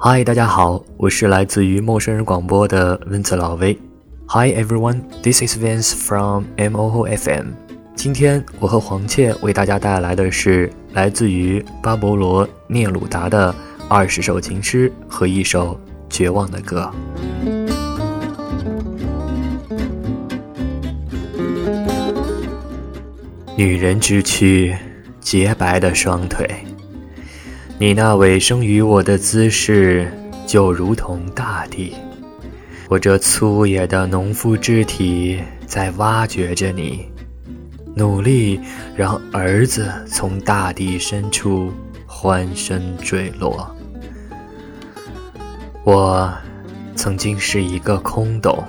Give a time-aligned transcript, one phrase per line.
[0.00, 3.76] 嗨，大家好，我是来自于陌生人广播的温子老威。
[4.28, 7.46] Hi everyone, this is Vince from MOO FM。
[7.96, 13.52] 今天我和黄倩为大家带来的是来自于巴勃罗·聂鲁达的
[13.88, 16.88] 二十首情诗和一首绝望的歌。
[23.56, 24.76] 女人之躯，
[25.18, 26.48] 洁白的双腿。
[27.80, 30.10] 你那委生于我的姿势，
[30.44, 31.94] 就如同大地。
[32.88, 37.06] 我这粗野的农夫肢体在挖掘着你，
[37.94, 38.58] 努力
[38.96, 41.72] 让儿子从大地深处
[42.04, 43.72] 欢声坠落。
[45.84, 46.32] 我
[46.96, 48.60] 曾经是一个空洞，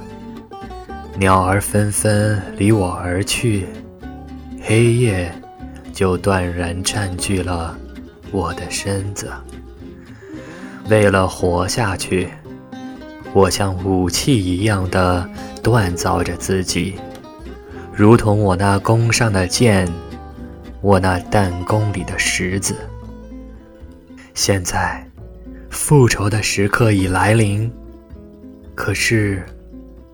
[1.17, 3.65] 鸟儿纷纷离我而去。
[4.61, 5.33] 黑夜
[5.91, 7.75] 就断然占据了
[8.31, 9.31] 我的身子。
[10.89, 12.29] 为了活下去，
[13.33, 15.29] 我像武器一样的
[15.61, 16.95] 锻造着自己，
[17.93, 19.87] 如同我那弓上的箭，
[20.81, 22.75] 我那弹弓里的石子。
[24.33, 25.05] 现在，
[25.69, 27.71] 复仇的时刻已来临。
[28.73, 29.45] 可是，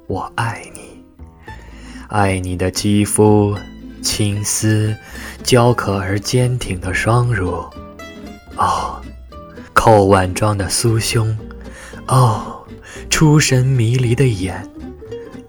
[0.07, 1.03] 我爱你，
[2.07, 3.55] 爱你的肌肤。
[4.01, 4.95] 青丝，
[5.41, 7.65] 娇可而坚挺的双乳，
[8.65, 8.99] 哦，
[9.73, 11.37] 扣碗状的酥胸，
[12.07, 12.65] 哦，
[13.11, 14.67] 出神迷离的眼，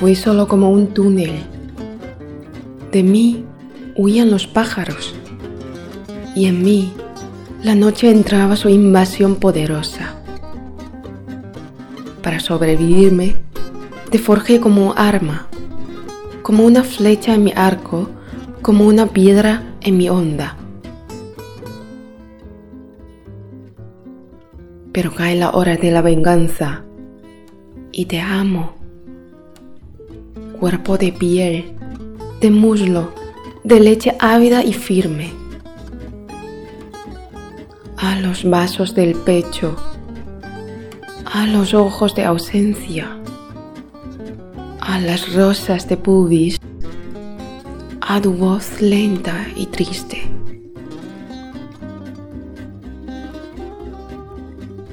[0.00, 1.44] Fui solo como un túnel.
[2.90, 3.44] De mí
[3.94, 5.14] huían los pájaros
[6.34, 6.92] y en mí
[7.62, 10.16] la noche entraba su invasión poderosa
[12.20, 13.36] para sobrevivirme,
[14.10, 15.48] te forjé como arma,
[16.42, 18.08] como una flecha en mi arco,
[18.62, 20.56] como una piedra en mi onda.
[24.92, 26.84] Pero cae la hora de la venganza
[27.92, 28.74] y te amo.
[30.58, 31.72] Cuerpo de piel,
[32.40, 33.12] de muslo,
[33.62, 35.32] de leche ávida y firme.
[37.96, 39.76] A los vasos del pecho
[41.32, 43.18] a los ojos de ausencia,
[45.00, 46.58] las rosas de pubis,
[48.00, 50.22] a tu voz lenta y triste.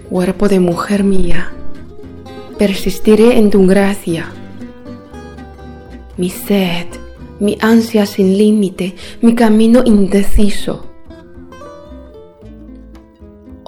[0.09, 1.51] Cuerpo de mujer mía,
[2.57, 4.31] persistiré en tu gracia.
[6.17, 6.87] Mi sed,
[7.39, 10.95] mi ansia sin límite, mi camino indeciso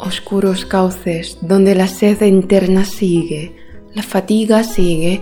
[0.08, 3.56] oscuros cauces donde la sed interna sigue,
[3.94, 5.22] la fatiga sigue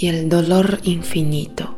[0.00, 1.77] y el dolor infinito.